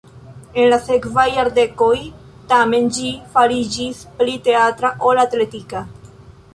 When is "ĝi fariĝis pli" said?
2.97-4.37